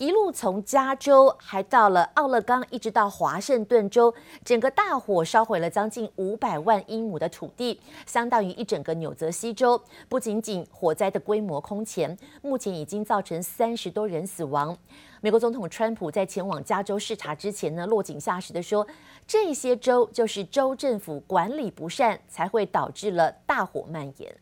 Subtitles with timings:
[0.00, 9.78] 一路从加州还到了奥勒冈，一直到华盛顿州，整个大火烧毁了将近五百万英亩的土地，相当于一整个纽泽西州。
[10.08, 14.74] 不仅仅火灾的规模空前，目前已经造成三十多人死亡。
[15.20, 18.86] 美国总统川普在前往加州视察之前呢，落井下石的说，
[19.26, 24.34] 这些州就是州政府管理不善，才会导致了大火蔓延。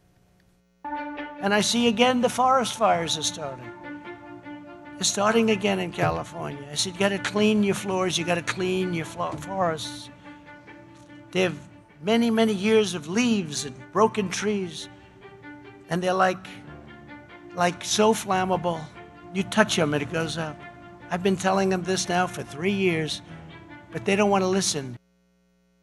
[1.43, 3.78] And I see again the forest fires are starting.
[5.01, 6.67] Starting again in California.
[6.71, 10.11] I said, you got to clean your floors, you got to clean your forests.
[11.31, 11.57] They have
[12.03, 14.89] many, many years of leaves and broken trees,
[15.89, 16.47] and they're like,
[17.55, 18.81] like so flammable.
[19.33, 20.61] You touch them and it goes up.
[21.11, 23.23] I've been telling them this now for three years,
[23.93, 24.98] but they don't want to listen.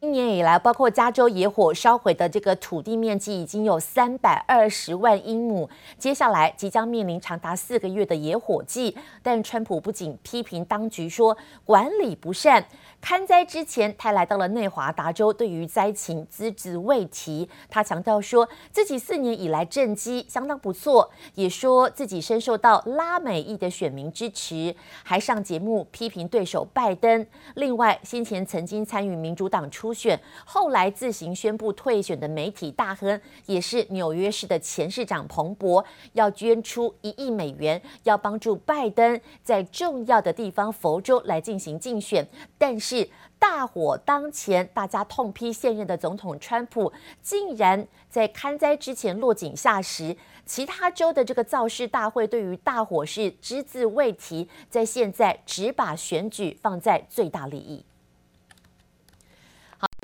[0.05, 8.95] 今年以来，包括加州野火烧毁的这个土地面积已经有三百二十万英亩，接下来即将面临长达四个月的野火季。
[9.23, 12.63] 但川普不仅批评当局说管理不善。
[13.03, 17.49] 勘灾之前，他来到了内华达州，对于灾情只字未提。
[17.67, 27.25] 他强调说自己四年以来政绩相当不错，也说自己深受到拉美裔的选民支持，还上节目批评对手拜登。
[27.55, 43.09] 另外，先前曾经参与民主党初选，后来自行宣布退选的媒体大亨，也是纽约市的前市长彭博，要捐出一亿美元，要帮助拜登在重要的地方佛州来进行竞选，但是。
[43.37, 50.15] 大火当前，大家痛批现任的总统川普竟然在勘灾之前落井下石。
[50.45, 57.85] 其他州的这个造势大会对于大火是只字未提，在现在只把选举放在最大利益。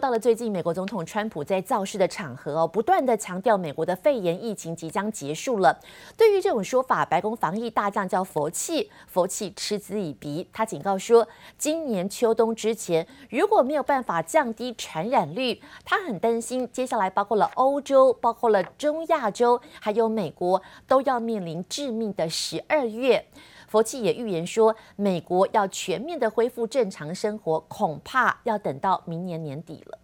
[0.01, 5.79] 到了最近，美国总统川普在造势的场合哦，不断地强调美国的肺炎疫情即将结束了。
[6.17, 10.47] 对于这种说法，白宫防疫大将叫佛气，佛气嗤之以鼻。
[10.51, 23.23] 他警告说，今年秋冬之前如果没有办法降低传染率，他很担心接下来包括了欧洲、包括了中亚洲，还有美国都要面临致命的十二月。
[23.70, 29.98] 佛奇也预言说，美国要全面的恢复正常生活，恐怕要等到明年年底了。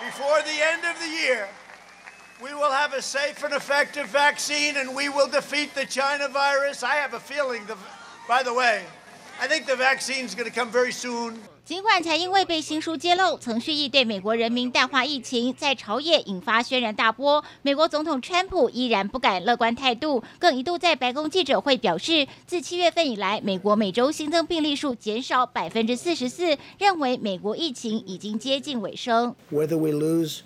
[0.00, 1.46] Before the end of the year,
[2.40, 6.82] we will have a safe and effective vaccine, and we will defeat the China virus.
[6.82, 7.76] I have a feeling, the,
[8.28, 8.82] by the way,
[9.40, 11.40] I think the vaccine is going to come very soon.
[11.63, 29.35] 尽管才因为被新书揭露曾蓄意对美国人民淡化疫情，在朝野引发轩然大波，美国总统川普依然不敢乐观态度，更一度在白宫记者会表示，自七月份以来，美国每周新增病例数减少百分之四十四，认为美国疫情已经接近尾声。
[29.51, 30.39] Whether we lose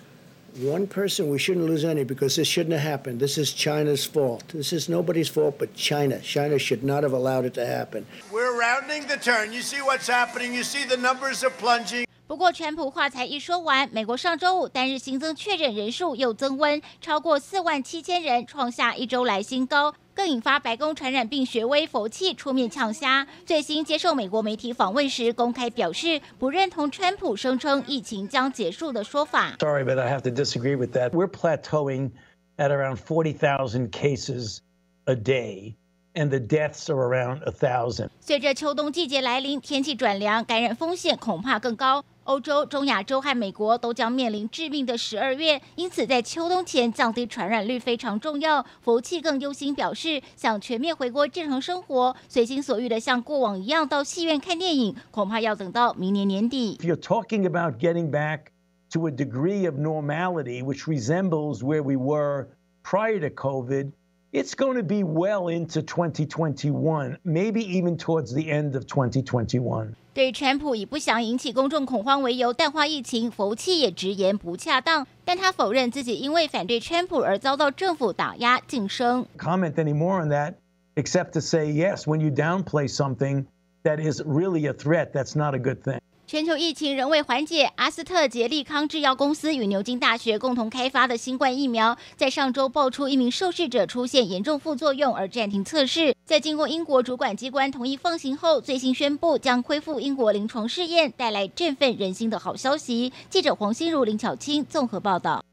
[0.59, 3.19] one person, we shouldn't lose any because this shouldn't have happened.
[3.19, 4.43] This is China's fault.
[4.53, 6.19] This is nobody's fault but China.
[6.19, 8.05] China should not have allowed it to happen.
[8.31, 9.53] We're rounding the turn.
[9.53, 10.53] You see what's happening.
[10.53, 12.05] You see the numbers are plunging.
[12.27, 19.93] 不过，川普话才一说完，美国上周五单日新增确诊人数又增温，超过四万七千人，创下一周来新高。
[20.16, 23.26] 更引发白宫传染病学威佛气出面呛虾。
[23.44, 29.54] 最新接受美国媒体访问时，公开表示不认同川普声称疫情将结束的说法。
[29.60, 31.10] Sorry, but I have to disagree with that.
[31.10, 32.12] We're plateauing
[32.56, 34.60] at around forty thousand cases
[35.04, 35.74] a day,
[36.15, 38.09] and the deaths are around 1,000.
[38.19, 42.03] 随着秋冬季节来临，天气转凉，感染风险恐怕更高。
[42.25, 48.63] 欧洲、中亚洲和美国都将面临致命的十二月，因此在秋冬前降低传染率非常重要。
[48.79, 56.77] 佛奇更忧心表示，想全面回归正常生活，随心所欲的像过往一样到戏院看电影，恐怕要等到明年年底。
[56.79, 58.51] If you're talking about getting back
[58.91, 62.49] to a degree of normality, which resembles where we were
[62.83, 63.93] prior to COVID,
[64.35, 69.95] it's going to be well into 2021, maybe even towards the end of 2021.
[70.13, 79.25] 对川普以不想引起公众恐慌为由淡化疫情，佛奇也直言不恰当，但他否认自己因为反对川普而遭到政府打压晋升。
[79.37, 80.55] Comment anymore on that,
[80.95, 83.45] except to say yes, when you downplay something
[83.83, 85.99] that is really a threat, that's not a good thing.
[86.28, 96.16] 全球疫情仍未缓解，阿斯特杰利康制药公司与牛津大学共同开发的新冠疫苗，在上周爆出一名受试者出现严重副作用而暂停测试。
[96.24, 103.12] 在经过英国主管机关同意放行后，最新宣布将恢复英国临床试验，带来振奋人心的好消息。
[103.30, 105.44] 记者黄心如、林巧清综合报道。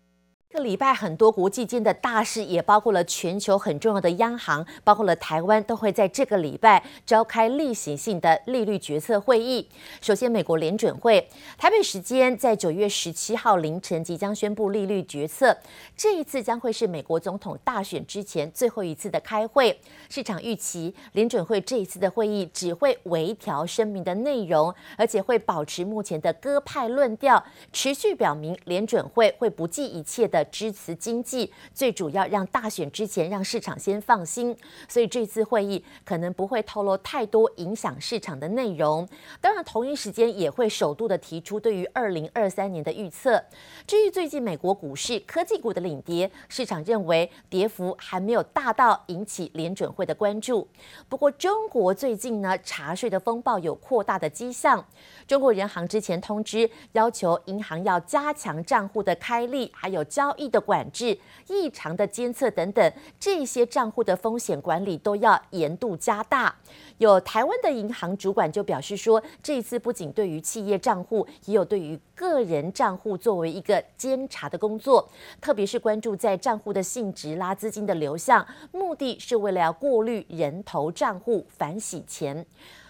[0.53, 9.67] 这个礼拜很多国际间的大事，也包括了全球很重要的央行，包括了台湾，都会在这个礼拜召开例行性的利率决策会议。
[9.99, 11.27] 首先，美国联准会
[11.57, 15.57] 台北时间在九月十七号凌晨即将宣布利率决策，
[15.97, 19.75] 这一次将会是美国总统大选之前最后一次的开会。
[20.07, 30.42] 市场预期联准会这一次的会议只会微调声明的内容，而且会保持目前的鸽派论调，持续表明联准会会不计一切的。
[30.45, 34.55] 支持经济，最主要让大选之前让市场先放心，
[34.87, 39.07] 所以这次会议可能不会透露太多影响市场的内容。
[39.41, 43.43] 当然，同一时间也会首度的提出对于二零二三年的预测。
[43.85, 50.67] 至于最近美国股市科技股的领跌，市场认为跌幅还没有大到引起联准会的关注。
[51.07, 54.83] 不过，中国最近呢查税的风暴有扩大的迹象。
[55.27, 66.55] 中国人行之前通知要求银行要加强账户的开立，还有交易的管制、异常的监测等等，这些账户的风险管理都要严度加大。
[66.97, 75.09] 有台湾的银行主管就表示说，这次不仅对于企业账户，也有对于个人账户作为一个监察的工作，
[75.41, 82.45] 特别是关注在账户的性质啦、资金的流向，目的是为了要过滤人头账户、反洗钱。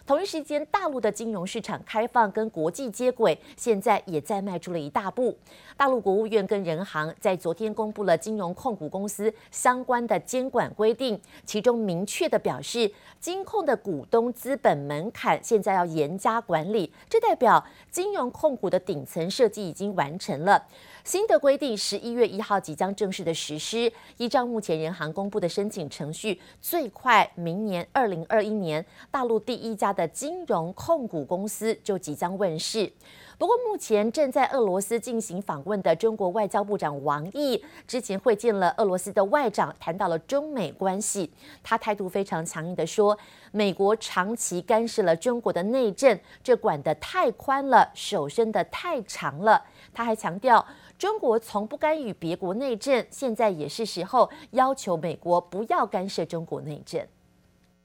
[0.05, 5.33] 同一时间，大陆的金融市场开放跟国际接轨，现在也在迈出了一大步。
[5.77, 20.65] 大陆国务院跟人行在昨天公布了金融控股公司相关的监管规定，其中明确的表示，金控的股东资本门槛现在要严加管理，这代表金融控股的顶层设计已经完成了。
[21.05, 23.91] 新的规定十一月一号即将正式的实施。
[24.17, 32.91] 依照目前人行公布的申请程序，最快明年二零二一年，大陆第一家的金融控股公司就即将问世。
[33.37, 41.31] 不过，目前正在俄罗斯进行访问的中国外交部长王毅，之前会见了俄罗斯的外长，谈到了中美关系。
[41.61, 43.17] 他态度非常强硬的说，
[43.51, 49.63] 美国长期干涉了中国的内政，这管得太宽了，手伸得太长了。
[49.93, 50.65] 他还强调。
[50.95, 57.05] 中国从不干预别国内政，现在也是时候要求美国不要干涉中国内政。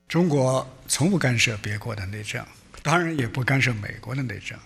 [0.09, 2.45] 中国从不干涉别国的内政，
[2.83, 4.59] 当然也不干涉美国的内政。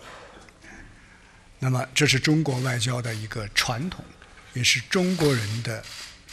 [1.59, 4.05] 那么，这是中国外交的一个传统，
[4.53, 5.85] 也是中国人的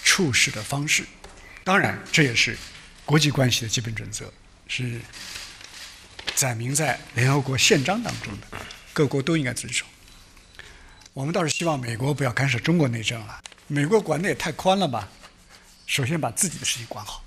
[0.03, 1.03] 处事的方式。
[1.63, 2.55] 当然，这也是
[3.03, 4.31] 国际关系的基本准则，
[4.67, 5.01] 是
[6.35, 8.57] 载明在联合国宪章当中的，
[8.93, 9.85] 各国都应该遵守。
[11.13, 15.09] 我们倒是希望美国不要干涉中国内政了，美国管的也太宽了吧？
[15.87, 17.23] 首先把自己的事情管好。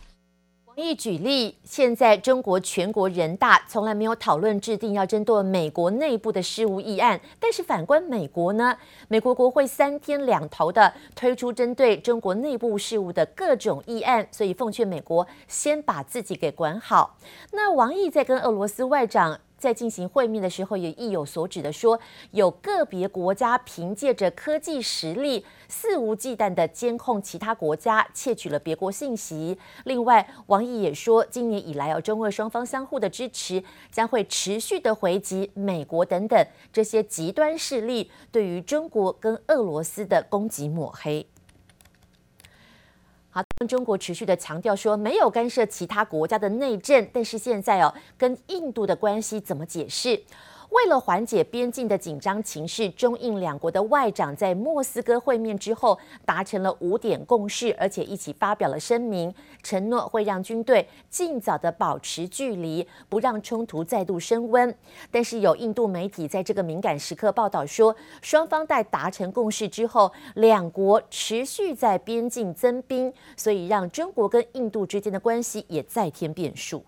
[0.75, 8.75] 王毅举例，现在中国全国人大从来没有讨论制定要针对美国内部的事务议案，但是反观美国呢？
[9.07, 17.19] 美国国会三天两头的推出针对中国内部事务的各种议案，所以奉劝美国先把自己给管好。
[17.51, 19.39] 那王毅在跟俄罗斯外长。
[19.63, 22.01] 在进行会面的时候，也意有所指的说，
[22.33, 29.57] 有个别国家凭借着科技实力，肆无忌惮地监控其他国家，窃取了别国信息。
[29.85, 33.63] 另外，王毅也说，今年以来，有中俄双方相互的支持，
[33.93, 41.25] 将会持续的回击美国等等这些极端势力对于中国跟俄罗斯的攻击抹黑。
[43.35, 50.23] 好，中国持续的强调说没有干涉其他国家的内政，但是现在哦，跟印度的关系怎么解释？
[50.73, 59.33] 为了缓解边境的紧张情势，中印两国的外长在莫斯科会面之后达成了五点共识，而且一起发表了声明，
[59.63, 64.75] 承诺会让军队尽早的保持距离，不让冲突再度升温。
[65.11, 76.83] 但是有印度媒体在这个敏感时刻报道说，双方在达成共识之后，两国持续在边境增兵，所以让中国跟印度之间的关系也再添变数。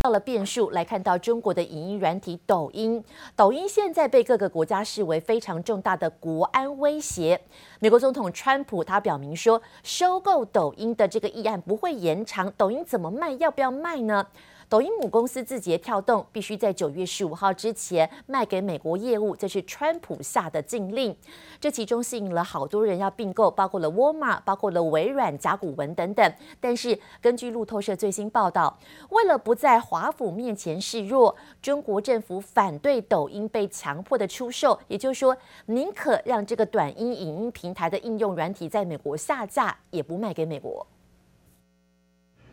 [0.00, 3.02] 到了变数，来看到中国的影音软体抖音。
[3.36, 7.40] 抖音现在被各个国家视为非常重大的国安威胁。
[7.78, 12.52] 美国总统川普他表明说，收购抖音的这个议案不会延长。
[12.56, 13.30] 抖音怎么卖？
[13.32, 14.26] 要不要卖呢？
[14.72, 21.14] 抖音母公司字节跳动必须在九月十五号之前卖给美国业务，这是川普下的禁令。
[21.60, 26.34] 这其中吸引了好多人要并购，包括了沃尔玛，包括了微软、甲骨文等等。
[26.58, 28.78] 但是根据路透社最新报道，
[29.10, 35.36] 为了不在华府面前示弱，中国政府反对抖音被强迫的出售，也就是说，
[35.66, 40.86] 宁可让这个短音影音平台的应用软体在美国下架，也不卖给美国。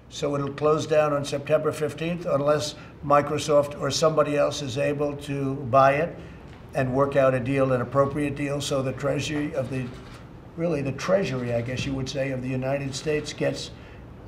[0.10, 2.76] So it'll close down on September 15th unless
[3.06, 6.16] Microsoft or somebody else is able to buy it
[6.76, 9.86] and work out a deal, an appropriate deal, so the Treasury of the
[10.60, 13.72] really the treasury, I guess you would say, of the United States gets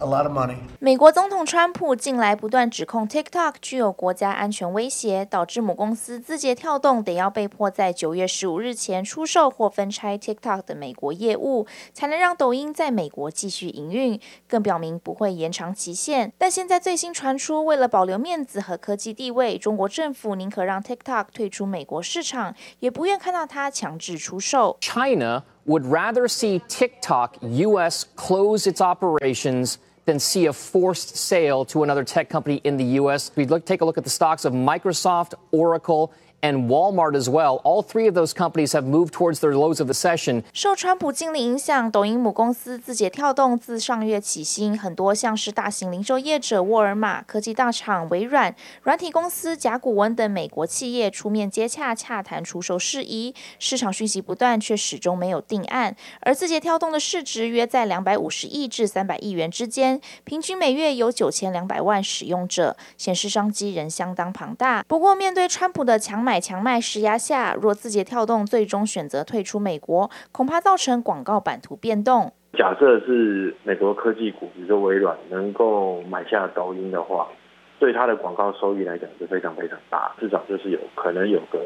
[0.02, 0.56] a lot of money.
[0.80, 16.34] 美国总统川普近来不断指控 TikTok 具有国家安全威胁，导致母公司字节跳动得要被迫在九月十五日前出售或分拆 TikTok 的美国业务，才能让抖音在美国继续营运，更表明不会延长期限。
[16.38, 24.78] 但现在最新传出，为了保留面子和科技地位，中国政府宁可让 TikTok 退出美国市场，也不愿看到它强制出售。
[24.82, 32.04] China would rather see TikTok US close its operations than see a forced sale to another
[32.04, 33.32] tech company in the U.S.
[33.36, 37.62] We look, take a look at the stocks of Microsoft, Oracle, and Walmart as well.
[37.64, 40.44] All three of those companies have moved towards their lows of the session.
[40.54, 53.34] 受川普禁令影响，抖音母公司字节跳动自上月起薪，很多像是大型零售业者沃尔玛、科技大厂微软、软体公司甲骨文等美国企业出面接洽洽谈出售事宜。
[53.60, 55.96] 市场讯息不断，却始终没有定案。
[56.22, 64.84] 而字节跳动的市值约在两百五十亿至三百亿元之间，平均每月有九千两百万使用者，显示商机仍相当庞大。
[64.88, 72.32] 不过，面对川普的强买买强卖施压下，若字节跳动最终选择退出美国，恐怕造成广告版图变动。
[72.58, 77.28] 假设是美国科技股，比如说微软，能够买下抖音的话，
[77.80, 81.60] 对它的广告收益来讲是非常非常大，至少就是有可能有个。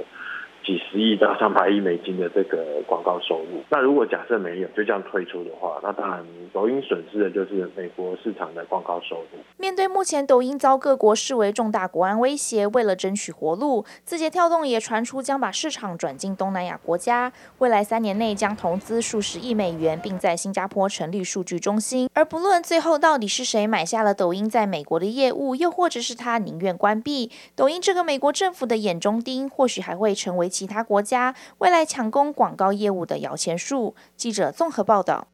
[0.65, 3.63] 几十亿到上百亿美金的这个广告收入。
[3.69, 9.39] 那如果假设没有就这样退出的话，那当然抖音损失的就是美国市场的广告收入。
[9.57, 22.10] 面对目前抖音遭各国视为重大国安威胁，为了争取活路，字节跳动也传出将把市场转进东南亚国家，未来三年内将投资数十亿美元，并在新加坡成立数据中心。
[22.15, 30.50] 而不论最后到底是谁买下了抖音在美国的业务，又或者是他宁愿关闭抖音这个美国政府的眼中钉，或许还会成为。
[30.55, 33.93] 其他国家未来抢攻广告业务的摇钱树。
[34.15, 35.27] 记者综合报道。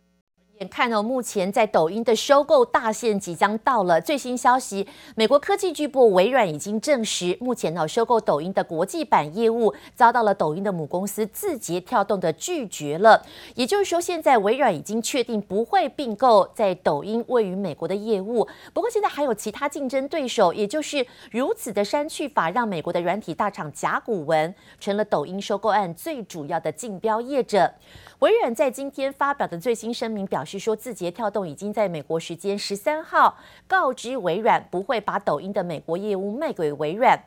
[0.69, 13.25] 看到目前在抖音的收购大限即将到了，最新消息，美国科技巨擘微软已经证实，目前呢收购抖音的国际版业务遭到了抖音的母公司字节跳动的拒绝了。
[13.55, 18.47] 也就是说，现在微软已经确定不会并购在抖音位于美国的业务。
[18.71, 27.73] 不过现在还有其他竞争对手，也就是如此的删去法，让美国的软体大厂甲骨文成了抖音收购案最主要的竞标业者。
[28.19, 37.17] 微软在今天发表的最新声明表示是说，字节跳动已经在美国时间十三号告知微软不会把抖音的美国业务卖给微软。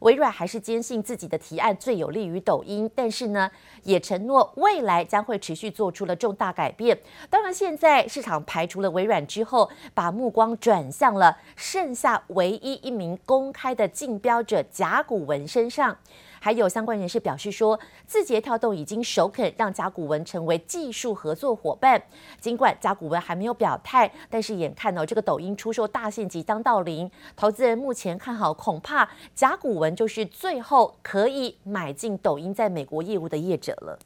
[0.00, 3.50] 微软还是坚信自己的提案最有利于抖音，但是呢，
[3.82, 6.98] 也承诺未来将会持续做出了重大改变。
[7.28, 15.94] 当然，现在市场排除了微软之后，把目光转向了剩下唯一一名公开的竞标者甲骨文身上。
[16.40, 22.02] 还有相关人士表示说，字节跳动已经首肯让甲骨文成为技术合作伙伴。
[22.40, 33.98] 尽管甲骨文还没有表态，但是眼看到这个抖音出售大限即将到临，投资人目前看好，恐怕甲骨文就是最后可以买进抖音在美国业务的业者了。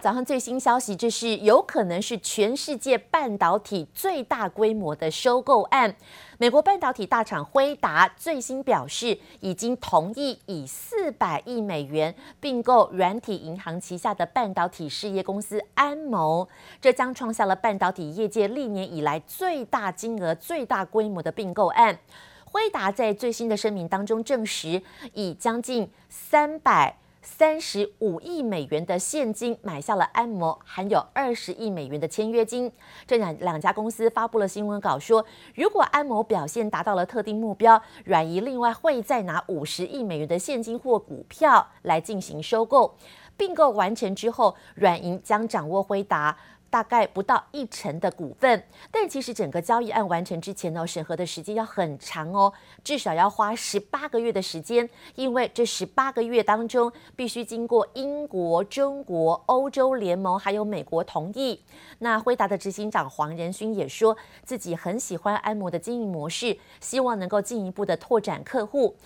[0.00, 5.92] 早上最新消息，这是有可能是全世界半导体最大规模的收购案。
[6.38, 16.48] 美国半导体大厂辉达最新表示，已经同意以四百亿美元并购软体银行旗下的半导体事业公司安谋，
[16.80, 21.98] 这将创下了半导体业界历年以来最大金额、最大规模的并购案。
[22.44, 24.80] 辉达在最新的声明当中证实，
[25.12, 26.96] 以将近三百。
[27.30, 32.72] 三十五亿美元的现金买下了安某，含有二十亿美元的签约金。
[33.06, 42.96] 这两两家公司发布了新闻稿说，如果安某表现达到了特定目标，软银另外会再拿五十亿美元的现金或股票来进行收购。
[43.36, 46.36] 并购完成之后，软银将掌握辉达。
[46.70, 52.52] 大概不到一成的股份，但其实整个交易案完成之前呢，审核的时间要很长哦，
[52.84, 61.62] 至少要花十八个月的时间，因为这十八个月当中必须经过英国、中国、欧洲联盟还有美国同意。
[62.00, 68.96] 那辉达的执行长黄仁勋也说自己很喜欢安摩的经营模式，希望能够进一步的拓展客户。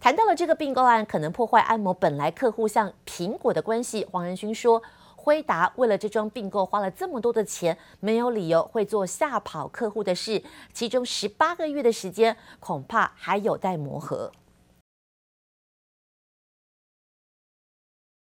[0.00, 4.82] 谈到了这个并购案可能破坏安摩本来客户像苹果的关系，黄仁勋说。
[5.22, 10.42] 辉达为了这桩并购花了这么多的钱，没有理由会做吓跑客户的事。
[10.72, 14.32] 其中十八个月的时间，恐怕还有待磨合。